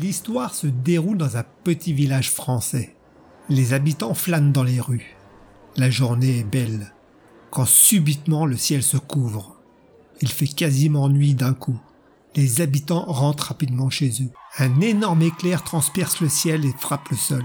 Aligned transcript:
L'histoire 0.00 0.54
se 0.54 0.66
déroule 0.66 1.18
dans 1.18 1.36
un 1.36 1.44
petit 1.62 1.92
village 1.92 2.30
français. 2.30 2.96
Les 3.50 3.74
habitants 3.74 4.14
flânent 4.14 4.50
dans 4.50 4.62
les 4.62 4.80
rues. 4.80 5.14
La 5.76 5.90
journée 5.90 6.38
est 6.38 6.50
belle, 6.50 6.94
quand 7.50 7.66
subitement 7.66 8.46
le 8.46 8.56
ciel 8.56 8.82
se 8.82 8.96
couvre. 8.96 9.56
Il 10.22 10.28
fait 10.28 10.46
quasiment 10.46 11.10
nuit 11.10 11.34
d'un 11.34 11.52
coup. 11.52 11.78
Les 12.34 12.62
habitants 12.62 13.04
rentrent 13.06 13.48
rapidement 13.48 13.90
chez 13.90 14.10
eux. 14.22 14.30
Un 14.58 14.80
énorme 14.80 15.20
éclair 15.20 15.64
transperce 15.64 16.22
le 16.22 16.30
ciel 16.30 16.64
et 16.64 16.72
frappe 16.78 17.10
le 17.10 17.18
sol, 17.18 17.44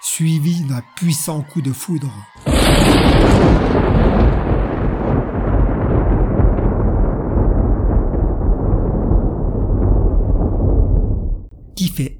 suivi 0.00 0.62
d'un 0.62 0.82
puissant 0.96 1.42
coup 1.42 1.60
de 1.60 1.72
foudre. 1.72 2.14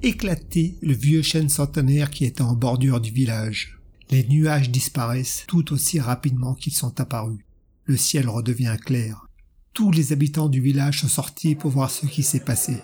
Éclater 0.02 0.76
le 0.82 0.92
vieux 0.92 1.22
chêne 1.22 1.48
centenaire 1.48 2.10
qui 2.10 2.24
était 2.24 2.42
en 2.42 2.54
bordure 2.54 3.00
du 3.00 3.10
village. 3.10 3.78
Les 4.10 4.24
nuages 4.24 4.70
disparaissent 4.70 5.44
tout 5.46 5.72
aussi 5.72 6.00
rapidement 6.00 6.54
qu'ils 6.54 6.74
sont 6.74 7.00
apparus. 7.00 7.38
Le 7.84 7.96
ciel 7.96 8.28
redevient 8.28 8.76
clair. 8.84 9.26
Tous 9.72 9.92
les 9.92 10.12
habitants 10.12 10.48
du 10.48 10.60
village 10.60 11.00
sont 11.00 11.08
sortis 11.08 11.54
pour 11.54 11.70
voir 11.70 11.90
ce 11.90 12.06
qui 12.06 12.22
s'est 12.22 12.40
passé. 12.40 12.78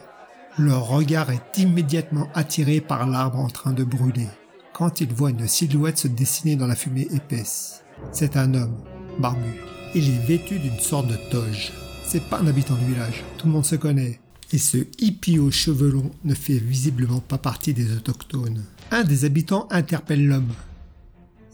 Leur 0.59 0.87
regard 0.87 1.31
est 1.31 1.59
immédiatement 1.59 2.29
attiré 2.35 2.81
par 2.81 3.07
l'arbre 3.07 3.39
en 3.39 3.49
train 3.49 3.73
de 3.73 3.85
brûler, 3.85 4.29
quand 4.73 5.01
ils 5.01 5.13
voient 5.13 5.31
une 5.31 5.49
silhouette 5.49 5.99
se 5.99 6.09
dessiner 6.09 6.57
dans 6.57 6.67
la 6.67 6.77
fumée 6.77 7.09
épaisse. 7.13 7.83
C'est 8.13 8.37
un 8.37 8.55
homme, 8.55 8.83
barbu. 9.19 9.61
Il 9.95 10.09
est 10.09 10.27
vêtu 10.27 10.59
d'une 10.59 10.79
sorte 10.79 11.09
de 11.09 11.17
toge. 11.31 11.73
C'est 12.07 12.23
pas 12.23 12.39
un 12.39 12.47
habitant 12.47 12.77
du 12.77 12.87
village, 12.87 13.25
tout 13.37 13.49
le 13.49 13.53
monde 13.53 13.67
se 13.67 13.77
connaît. 13.77 14.21
Et 14.53 14.59
ce 14.59 14.79
hippie 14.99 15.39
aux 15.39 15.51
cheveux 15.51 15.91
longs 15.91 16.13
ne 16.25 16.35
fait 16.35 16.59
visiblement 16.59 17.21
pas 17.21 17.39
partie 17.39 17.75
des 17.75 17.97
autochtones. 17.97 18.65
Un 18.91 19.03
des 19.03 19.25
habitants 19.25 19.67
interpelle 19.71 20.27
l'homme. 20.27 20.53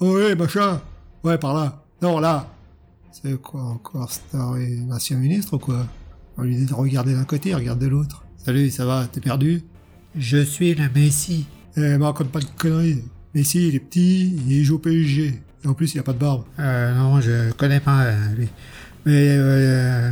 Oh 0.01 0.15
ouais, 0.15 0.35
machin 0.35 0.81
Ouais, 1.25 1.39
par 1.39 1.55
là. 1.55 1.85
Non, 2.03 2.19
là 2.19 2.53
C'est 3.13 3.41
quoi 3.41 3.63
encore, 3.63 4.13
Star 4.13 4.59
et 4.59 4.81
ancien 4.91 5.17
ministre 5.17 5.55
ou 5.55 5.59
quoi? 5.59 5.87
On 6.37 6.43
lui 6.43 6.57
dit 6.57 6.67
de 6.67 6.75
regarder 6.75 7.15
d'un 7.15 7.25
côté, 7.25 7.55
regarde 7.55 7.79
de 7.79 7.87
l'autre. 7.87 8.25
Salut, 8.37 8.70
ça 8.70 8.85
va, 8.85 9.07
t'es 9.07 9.20
perdu? 9.20 9.63
Je 10.17 10.39
suis 10.43 10.75
le 10.75 10.89
Messie. 10.95 11.47
Eh, 11.77 11.97
me 11.97 12.05
raconte 12.05 12.31
pas 12.31 12.41
de 12.41 12.47
conneries. 12.59 13.03
Messi, 13.35 13.69
il 13.69 13.75
est 13.75 13.81
petit, 13.81 14.37
il 14.48 14.65
joue 14.65 14.75
au 14.75 14.79
PSG. 14.79 15.41
Et 15.65 15.69
en 15.69 15.75
plus, 15.75 15.95
il 15.95 16.01
a 16.01 16.03
pas 16.03 16.13
de 16.13 16.19
barbe. 16.19 16.45
Euh, 16.59 16.95
non, 16.95 17.20
je 17.20 17.53
connais 17.53 17.81
pas 17.81 18.03
euh, 18.03 18.35
lui. 18.35 18.48
Mais, 19.07 19.37
euh... 19.39 20.11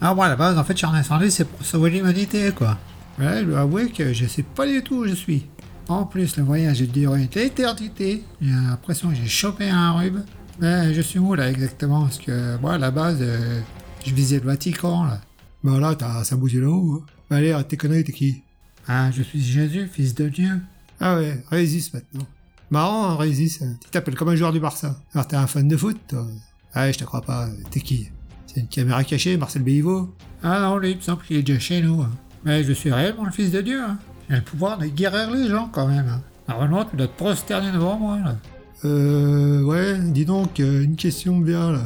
Ah, 0.00 0.14
moi, 0.14 0.26
à 0.26 0.28
la 0.28 0.36
base, 0.36 0.56
en 0.58 0.64
fait, 0.64 0.74
je 0.74 0.78
suis 0.78 0.86
en 0.86 0.94
incendie, 0.94 1.30
c'est 1.30 1.44
pour 1.44 1.64
sauver 1.64 1.90
l'humanité, 1.90 2.50
quoi. 2.56 2.78
Ouais, 3.18 3.40
je 3.40 3.44
dois 3.46 3.60
avouer 3.60 3.90
que 3.90 4.12
je 4.12 4.26
sais 4.26 4.44
pas 4.44 4.66
du 4.66 4.82
tout 4.82 4.98
où 4.98 5.06
je 5.06 5.14
suis. 5.14 5.46
En 5.88 6.04
plus, 6.04 6.36
le 6.36 6.44
voyage 6.44 6.80
est 6.82 6.86
duré 6.86 7.20
une 7.22 7.28
éternité. 7.42 8.22
J'ai 8.40 8.50
l'impression 8.50 9.08
que 9.10 9.16
j'ai 9.16 9.26
chopé 9.26 9.68
un 9.68 9.92
rhume. 9.92 10.24
Mais 10.60 10.92
je 10.94 11.00
suis 11.00 11.18
où, 11.18 11.34
là, 11.34 11.50
exactement? 11.50 12.02
Parce 12.02 12.18
que, 12.18 12.56
moi, 12.58 12.74
à 12.74 12.78
la 12.78 12.90
base, 12.90 13.18
euh, 13.20 13.60
je 14.04 14.14
visais 14.14 14.38
le 14.38 14.46
Vatican, 14.46 15.04
là. 15.04 15.20
Bah 15.64 15.78
là, 15.80 15.94
t'as 15.96 16.22
ça 16.22 16.36
bougé 16.36 16.60
là-haut. 16.60 17.02
hein. 17.02 17.06
Bah 17.28 17.36
allez, 17.36 17.56
tes 17.68 17.76
conneries, 17.76 18.04
t'es 18.04 18.12
qui? 18.12 18.42
Ah, 18.86 19.10
je 19.10 19.22
suis 19.22 19.42
Jésus, 19.42 19.88
fils 19.92 20.14
de 20.14 20.28
Dieu. 20.28 20.60
Ah 21.00 21.16
ouais, 21.16 21.42
Régis 21.50 21.92
maintenant. 21.92 22.26
Marrant, 22.70 23.20
hein. 23.20 23.26
Tu 23.28 23.90
t'appelles 23.90 24.14
comme 24.14 24.28
un 24.28 24.36
joueur 24.36 24.52
du 24.52 24.60
Barça. 24.60 25.00
Alors 25.14 25.26
t'es 25.26 25.36
un 25.36 25.46
fan 25.46 25.66
de 25.66 25.76
foot, 25.76 25.98
toi 26.08 26.26
Ah 26.74 26.90
je 26.92 26.98
te 26.98 27.04
crois 27.04 27.22
pas. 27.22 27.48
T'es 27.70 27.80
qui? 27.80 28.10
C'est 28.48 28.60
une 28.60 28.66
caméra 28.68 29.04
cachée, 29.04 29.36
Marcel 29.36 29.62
Béliveau 29.62 30.14
Ah 30.42 30.60
non, 30.60 30.78
lui, 30.78 30.90
il 30.92 30.96
me 30.96 31.00
semble 31.02 31.22
qu'il 31.22 31.36
est 31.36 31.42
déjà 31.42 31.58
chez 31.60 31.80
nous. 31.82 32.00
hein. 32.02 32.10
Mais 32.44 32.64
je 32.64 32.72
suis 32.72 32.90
réellement 32.92 33.24
le 33.24 33.30
fils 33.30 33.50
de 33.50 33.60
Dieu. 33.60 33.80
Hein. 33.80 33.98
J'ai 34.28 34.36
le 34.36 34.42
pouvoir 34.42 34.78
de 34.78 34.86
guérir 34.86 35.30
les 35.30 35.48
gens, 35.48 35.68
quand 35.72 35.86
même. 35.86 36.08
hein. 36.08 36.22
Normalement, 36.48 36.84
tu 36.84 36.96
dois 36.96 37.06
te 37.08 37.16
prosterner 37.16 37.70
devant 37.72 37.98
moi, 37.98 38.18
là. 38.24 38.36
Euh, 38.84 39.62
ouais, 39.64 39.98
dis 39.98 40.24
donc, 40.24 40.60
euh, 40.60 40.82
une 40.84 40.96
question 40.96 41.40
vient, 41.40 41.72
là. 41.72 41.82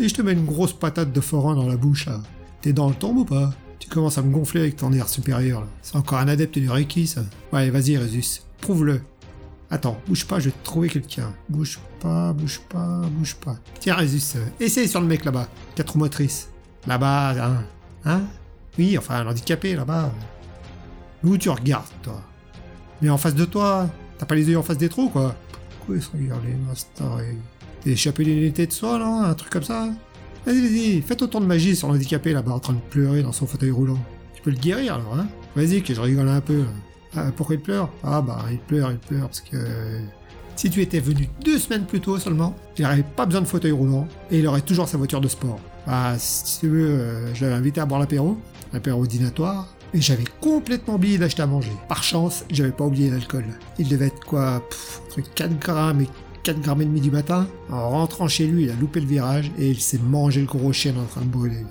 Et 0.00 0.08
je 0.08 0.14
te 0.14 0.22
mets 0.22 0.32
une 0.32 0.44
grosse 0.46 0.72
patate 0.72 1.12
de 1.12 1.20
forain 1.20 1.54
dans 1.54 1.68
la 1.68 1.76
bouche, 1.76 2.06
là. 2.06 2.20
T'es 2.62 2.72
dans 2.72 2.88
le 2.88 2.94
tombe 2.94 3.18
ou 3.18 3.24
pas? 3.24 3.52
Tu 3.78 3.88
commences 3.88 4.16
à 4.18 4.22
me 4.22 4.32
gonfler 4.32 4.62
avec 4.62 4.76
ton 4.76 4.92
air 4.92 5.08
supérieur, 5.08 5.60
là. 5.60 5.66
C'est 5.82 5.96
encore 5.96 6.18
un 6.18 6.28
adepte 6.28 6.58
du 6.58 6.68
Reiki, 6.70 7.06
ça. 7.06 7.20
Ouais, 7.52 7.70
vas-y, 7.70 7.96
Résus. 7.96 8.40
Prouve-le. 8.60 9.02
Attends, 9.74 10.00
bouge 10.06 10.24
pas, 10.24 10.38
je 10.38 10.50
vais 10.50 10.54
trouver 10.62 10.88
quelqu'un. 10.88 11.34
Bouge 11.48 11.80
pas, 11.98 12.32
bouge 12.32 12.60
pas, 12.68 13.02
bouge 13.10 13.34
pas. 13.34 13.56
Tiens, 13.80 13.96
Résus, 13.96 14.22
euh, 14.36 14.46
essaye 14.60 14.86
sur 14.86 15.00
le 15.00 15.06
mec 15.08 15.24
là-bas. 15.24 15.48
Quatre 15.74 15.96
motrices. 15.96 16.48
Là-bas, 16.86 17.34
hein 17.44 17.64
Hein? 18.04 18.20
Oui, 18.78 18.96
enfin, 18.96 19.16
un 19.16 19.26
handicapé, 19.26 19.74
là-bas. 19.74 20.12
Où 21.24 21.36
tu 21.36 21.50
regardes, 21.50 21.88
toi? 22.04 22.22
Mais 23.02 23.10
en 23.10 23.18
face 23.18 23.34
de 23.34 23.44
toi, 23.44 23.90
t'as 24.16 24.26
pas 24.26 24.36
les 24.36 24.48
yeux 24.48 24.56
en 24.56 24.62
face 24.62 24.78
des 24.78 24.88
trous, 24.88 25.08
quoi 25.08 25.34
Pourquoi 25.78 25.96
ils 25.96 26.02
se 26.02 26.10
regardent 26.12 26.44
les. 26.44 26.54
T'es 27.80 27.90
échappé 27.90 28.22
l'unité 28.22 28.68
de 28.68 28.72
soi, 28.72 28.96
non 29.00 29.22
Un 29.22 29.34
truc 29.34 29.50
comme 29.50 29.64
ça? 29.64 29.88
Vas-y, 30.46 30.60
vas-y, 30.60 31.02
faites 31.02 31.20
autant 31.20 31.40
de 31.40 31.46
magie 31.46 31.74
sur 31.74 31.88
l'handicapé 31.88 32.32
là-bas 32.32 32.52
en 32.52 32.60
train 32.60 32.74
de 32.74 32.80
pleurer 32.90 33.24
dans 33.24 33.32
son 33.32 33.48
fauteuil 33.48 33.72
roulant. 33.72 33.98
Tu 34.36 34.42
peux 34.42 34.50
le 34.52 34.56
guérir 34.56 34.94
alors, 34.94 35.18
hein? 35.18 35.26
Vas-y, 35.56 35.82
que 35.82 35.92
je 35.92 36.00
rigole 36.00 36.28
un 36.28 36.40
peu. 36.40 36.62
Ah, 37.16 37.30
pourquoi 37.36 37.54
il 37.54 37.60
pleure? 37.60 37.90
Ah 38.02 38.20
bah, 38.20 38.44
il 38.50 38.58
pleure, 38.58 38.90
il 38.90 38.98
pleure 38.98 39.26
parce 39.26 39.40
que... 39.40 39.56
Si 40.56 40.70
tu 40.70 40.82
étais 40.82 41.00
venu 41.00 41.28
deux 41.44 41.58
semaines 41.58 41.84
plus 41.84 42.00
tôt 42.00 42.18
seulement, 42.18 42.54
il 42.78 42.84
n'aurait 42.84 43.02
pas 43.02 43.26
besoin 43.26 43.40
de 43.40 43.46
fauteuil 43.46 43.72
roulant 43.72 44.06
et 44.30 44.38
il 44.38 44.46
aurait 44.46 44.60
toujours 44.60 44.88
sa 44.88 44.96
voiture 44.96 45.20
de 45.20 45.26
sport. 45.26 45.58
Bah, 45.86 46.14
si 46.18 46.60
tu 46.60 46.68
veux, 46.68 46.88
euh, 46.88 47.34
je 47.34 47.44
l'avais 47.44 47.56
invité 47.56 47.80
à 47.80 47.86
boire 47.86 48.00
l'apéro, 48.00 48.38
l'apéro 48.72 49.04
dînatoire, 49.06 49.74
et 49.92 50.00
j'avais 50.00 50.24
complètement 50.40 50.94
oublié 50.94 51.18
d'acheter 51.18 51.42
à 51.42 51.46
manger. 51.46 51.72
Par 51.88 52.02
chance, 52.02 52.44
j'avais 52.50 52.72
pas 52.72 52.84
oublié 52.84 53.10
l'alcool. 53.10 53.44
Il 53.78 53.88
devait 53.88 54.06
être 54.06 54.20
quoi 54.24 54.62
Entre 55.06 55.34
4 55.34 55.58
grammes 55.58 56.02
et 56.02 56.08
4 56.44 56.60
grammes 56.60 56.82
et 56.82 56.84
demi 56.84 57.00
du 57.00 57.10
matin. 57.10 57.46
En 57.70 57.90
rentrant 57.90 58.28
chez 58.28 58.46
lui, 58.46 58.64
il 58.64 58.70
a 58.70 58.74
loupé 58.74 59.00
le 59.00 59.06
virage 59.06 59.50
et 59.58 59.70
il 59.70 59.80
s'est 59.80 59.98
mangé 59.98 60.40
le 60.40 60.46
gros 60.46 60.72
chien 60.72 60.94
en 60.96 61.06
train 61.06 61.22
de 61.22 61.26
brûler. 61.26 61.64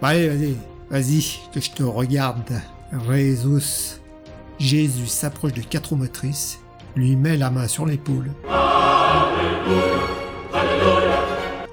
Bah 0.00 0.08
allez, 0.08 0.28
vas-y, 0.28 0.56
vas-y, 0.90 1.38
que 1.52 1.60
je 1.60 1.70
te 1.70 1.82
regarde. 1.82 2.60
Résus. 2.92 4.00
Jésus 4.58 5.06
s'approche 5.06 5.54
de 5.54 5.62
quatre 5.62 5.94
motrices, 5.94 6.58
lui 6.94 7.16
met 7.16 7.38
la 7.38 7.50
main 7.50 7.66
sur 7.66 7.86
l'épaule. 7.86 8.30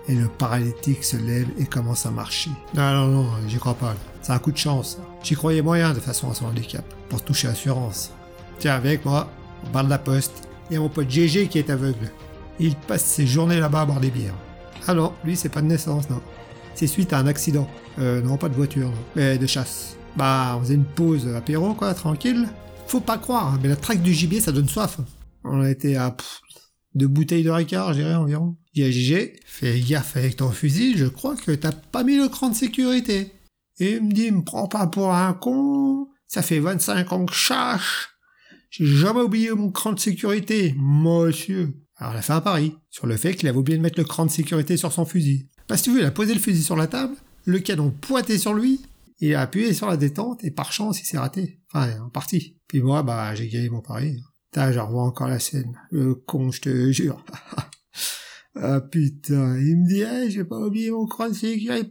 Et 0.07 0.15
le 0.15 0.27
paralytique 0.29 1.03
se 1.03 1.17
lève 1.17 1.49
et 1.57 1.65
commence 1.65 2.05
à 2.05 2.11
marcher. 2.11 2.51
Non, 2.73 2.93
non, 2.93 3.07
non, 3.07 3.29
j'y 3.47 3.57
crois 3.57 3.73
pas. 3.73 3.93
C'est 4.21 4.31
un 4.31 4.39
coup 4.39 4.53
de 4.53 4.57
chance. 4.57 4.99
J'y 5.21 5.35
croyais 5.35 5.61
moyen 5.61 5.93
de 5.93 5.99
façon 5.99 6.31
à 6.31 6.33
son 6.33 6.45
handicap, 6.45 6.85
pour 7.09 7.21
toucher 7.21 7.49
assurance. 7.49 8.11
Tiens, 8.59 8.75
avec 8.75 9.03
moi, 9.03 9.29
on 9.65 9.69
parle 9.71 9.87
de 9.87 9.91
la 9.91 9.97
poste. 9.97 10.47
Il 10.69 10.75
y 10.75 10.77
a 10.77 10.79
mon 10.79 10.87
pote 10.87 11.09
GG 11.09 11.47
qui 11.49 11.59
est 11.59 11.69
aveugle. 11.69 12.09
Il 12.59 12.75
passe 12.75 13.03
ses 13.03 13.27
journées 13.27 13.59
là-bas 13.59 13.81
à 13.81 13.85
boire 13.85 13.99
des 13.99 14.11
bières. 14.11 14.33
Ah 14.87 14.93
lui 15.25 15.35
c'est 15.35 15.49
pas 15.49 15.61
de 15.61 15.67
naissance, 15.67 16.09
non. 16.09 16.21
C'est 16.77 16.85
suite 16.85 17.11
à 17.11 17.17
un 17.17 17.25
accident. 17.25 17.67
Euh, 17.97 18.21
non, 18.21 18.37
pas 18.37 18.49
de 18.49 18.53
voiture, 18.53 18.91
non. 18.91 19.03
Mais 19.15 19.39
de 19.39 19.47
chasse. 19.47 19.97
Bah, 20.15 20.55
on 20.55 20.61
faisait 20.61 20.75
une 20.75 20.85
pause 20.85 21.27
apéro, 21.35 21.73
quoi, 21.73 21.95
tranquille. 21.95 22.47
Faut 22.85 22.99
pas 22.99 23.17
croire, 23.17 23.55
hein, 23.55 23.59
mais 23.63 23.67
la 23.67 23.75
traque 23.75 24.03
du 24.03 24.13
gibier, 24.13 24.41
ça 24.41 24.51
donne 24.51 24.69
soif. 24.69 24.99
On 25.43 25.61
a 25.61 25.71
été 25.71 25.97
à 25.97 26.11
pff, 26.11 26.39
deux 26.93 27.07
bouteilles 27.07 27.41
de 27.41 27.49
Ricard, 27.49 27.93
je 27.93 28.01
dirais, 28.01 28.13
environ. 28.13 28.57
GG, 28.75 29.39
fais 29.43 29.79
gaffe 29.79 30.17
avec 30.17 30.35
ton 30.35 30.51
fusil, 30.51 30.95
je 30.97 31.07
crois 31.07 31.35
que 31.35 31.51
t'as 31.51 31.71
pas 31.71 32.03
mis 32.03 32.15
le 32.15 32.27
cran 32.27 32.49
de 32.49 32.55
sécurité. 32.55 33.31
Et 33.79 33.93
il 33.93 34.03
me 34.03 34.11
dit, 34.11 34.29
me 34.29 34.43
prends 34.43 34.67
pas 34.67 34.85
pour 34.85 35.11
un 35.11 35.33
con, 35.33 36.09
ça 36.27 36.43
fait 36.43 36.59
25 36.59 37.11
ans 37.11 37.25
que 37.25 37.33
je 37.33 37.39
cherche. 37.39 38.09
J'ai 38.69 38.85
jamais 38.85 39.21
oublié 39.21 39.49
mon 39.49 39.71
cran 39.71 39.93
de 39.93 39.99
sécurité, 39.99 40.75
monsieur. 40.77 41.73
Alors 41.97 42.13
il 42.13 42.17
a 42.17 42.21
fait 42.21 42.33
un 42.33 42.41
pari 42.41 42.75
sur 42.89 43.07
le 43.07 43.17
fait 43.17 43.35
qu'il 43.35 43.47
avait 43.47 43.57
oublié 43.57 43.77
de 43.77 43.83
mettre 43.83 43.99
le 43.99 44.05
cran 44.05 44.25
de 44.25 44.31
sécurité 44.31 44.77
sur 44.77 44.91
son 44.91 45.05
fusil. 45.05 45.49
Parce 45.67 45.81
que 45.81 45.85
tu 45.85 45.93
veux, 45.93 46.01
il 46.01 46.05
a 46.05 46.11
posé 46.11 46.33
le 46.33 46.39
fusil 46.39 46.63
sur 46.63 46.75
la 46.75 46.87
table, 46.87 47.15
le 47.45 47.59
canon 47.59 47.89
pointé 47.89 48.37
sur 48.37 48.53
lui, 48.53 48.81
il 49.19 49.33
a 49.33 49.41
appuyé 49.41 49.73
sur 49.73 49.87
la 49.87 49.97
détente 49.97 50.43
et 50.43 50.51
par 50.51 50.71
chance 50.71 51.01
il 51.01 51.05
s'est 51.05 51.17
raté. 51.17 51.59
Enfin, 51.73 51.99
en 52.01 52.09
partie. 52.09 52.57
Puis 52.67 52.81
moi, 52.81 53.01
bah, 53.01 53.33
j'ai 53.33 53.47
gagné 53.47 53.69
mon 53.69 53.81
pari. 53.81 54.21
Putain, 54.51 54.71
je 54.71 54.79
revois 54.79 55.03
encore 55.03 55.27
la 55.27 55.39
scène. 55.39 55.77
Le 55.89 56.13
con, 56.13 56.51
je 56.51 56.61
te 56.61 56.91
jure. 56.91 57.25
ah 58.55 58.79
putain, 58.79 59.57
il 59.57 59.77
me 59.77 59.87
dit, 59.87 60.01
hey, 60.01 60.29
j'ai 60.29 60.43
pas 60.43 60.59
oublié 60.59 60.91
mon 60.91 61.07
cran 61.07 61.29
de 61.29 61.33
sécurité. 61.33 61.89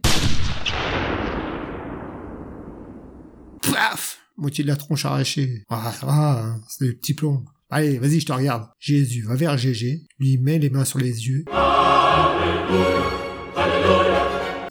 Paf 3.61 4.19
Moitié 4.37 4.63
de 4.63 4.69
la 4.69 4.75
tronche 4.75 5.03
arrachée. 5.05 5.63
Ah, 5.69 5.91
ça 5.91 6.05
va, 6.05 6.43
hein, 6.43 6.61
c'est 6.69 6.85
des 6.85 6.93
petits 6.93 7.13
plombs. 7.13 7.43
Allez, 7.69 7.99
vas-y, 7.99 8.21
je 8.21 8.25
te 8.25 8.31
regarde. 8.31 8.69
Jésus 8.79 9.23
va 9.23 9.35
vers 9.35 9.57
GG, 9.57 10.07
lui 10.19 10.37
met 10.37 10.57
les 10.57 10.69
mains 10.69 10.85
sur 10.85 10.99
les 10.99 11.27
yeux. 11.27 11.43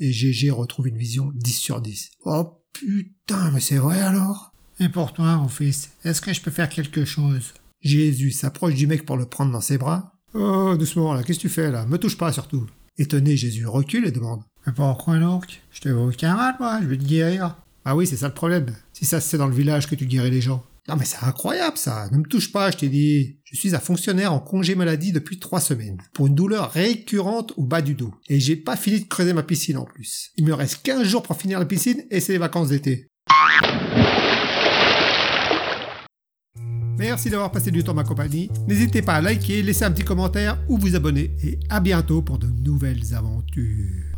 Et 0.00 0.12
GG 0.12 0.50
retrouve 0.50 0.88
une 0.88 0.96
vision 0.96 1.30
10 1.34 1.52
sur 1.52 1.80
10. 1.82 2.10
Oh 2.24 2.62
putain, 2.72 3.50
mais 3.52 3.60
c'est 3.60 3.76
vrai 3.76 4.00
alors 4.00 4.52
Et 4.80 4.88
pour 4.88 5.12
toi, 5.12 5.36
mon 5.36 5.48
fils, 5.48 5.90
est-ce 6.04 6.22
que 6.22 6.32
je 6.32 6.40
peux 6.40 6.50
faire 6.50 6.70
quelque 6.70 7.04
chose? 7.04 7.52
Jésus 7.82 8.30
s'approche 8.30 8.74
du 8.74 8.86
mec 8.86 9.04
pour 9.04 9.18
le 9.18 9.26
prendre 9.26 9.52
dans 9.52 9.60
ses 9.60 9.76
bras. 9.76 10.14
Oh, 10.32 10.74
doucement 10.78 11.12
là, 11.12 11.22
qu'est-ce 11.22 11.38
que 11.38 11.42
tu 11.42 11.48
fais 11.50 11.70
là? 11.70 11.84
Me 11.84 11.98
touche 11.98 12.16
pas 12.16 12.32
surtout. 12.32 12.66
Étonné, 12.96 13.36
Jésus 13.36 13.66
recule 13.66 14.06
et 14.06 14.10
demande. 14.10 14.42
Mais 14.66 14.72
pourquoi 14.72 15.18
donc? 15.18 15.60
Je 15.70 15.80
te 15.82 15.88
veux 15.90 15.98
aucun 15.98 16.34
mal, 16.34 16.56
moi, 16.58 16.80
je 16.80 16.86
vais 16.86 16.96
te 16.96 17.04
guérir. 17.04 17.56
Ah 17.84 17.94
oui, 17.94 18.06
c'est 18.06 18.16
ça 18.16 18.28
le 18.28 18.34
problème. 18.34 18.74
Si 18.94 19.04
ça 19.04 19.20
c'est 19.20 19.38
dans 19.38 19.48
le 19.48 19.54
village 19.54 19.86
que 19.86 19.94
tu 19.94 20.06
guéris 20.06 20.30
les 20.30 20.40
gens. 20.40 20.64
Non 20.88 20.94
mais 20.96 21.04
c'est 21.04 21.24
incroyable 21.24 21.76
ça. 21.76 22.08
Ne 22.12 22.18
me 22.18 22.24
touche 22.24 22.52
pas, 22.52 22.70
je 22.70 22.76
t'ai 22.76 22.88
dit. 22.88 23.40
Je 23.44 23.56
suis 23.56 23.74
un 23.74 23.80
fonctionnaire 23.80 24.32
en 24.32 24.38
congé 24.38 24.76
maladie 24.76 25.10
depuis 25.12 25.40
trois 25.40 25.60
semaines. 25.60 25.98
Pour 26.14 26.28
une 26.28 26.34
douleur 26.36 26.70
récurrente 26.70 27.52
au 27.56 27.64
bas 27.64 27.82
du 27.82 27.94
dos. 27.94 28.14
Et 28.28 28.38
j'ai 28.38 28.54
pas 28.54 28.76
fini 28.76 29.00
de 29.00 29.08
creuser 29.08 29.32
ma 29.32 29.42
piscine 29.42 29.78
en 29.78 29.84
plus. 29.84 30.30
Il 30.36 30.44
me 30.44 30.54
reste 30.54 30.82
15 30.84 31.02
jours 31.02 31.22
pour 31.22 31.36
finir 31.36 31.58
la 31.58 31.66
piscine 31.66 32.04
et 32.10 32.20
c'est 32.20 32.32
les 32.32 32.38
vacances 32.38 32.68
d'été. 32.68 33.08
Merci 36.98 37.30
d'avoir 37.30 37.50
passé 37.50 37.70
du 37.70 37.82
temps 37.82 37.92
ma 37.92 38.04
compagnie. 38.04 38.48
N'hésitez 38.68 39.02
pas 39.02 39.14
à 39.14 39.20
liker, 39.20 39.62
laisser 39.62 39.84
un 39.84 39.90
petit 39.90 40.04
commentaire 40.04 40.58
ou 40.68 40.78
vous 40.78 40.94
abonner. 40.94 41.34
Et 41.42 41.58
à 41.68 41.80
bientôt 41.80 42.22
pour 42.22 42.38
de 42.38 42.46
nouvelles 42.46 43.12
aventures. 43.12 44.15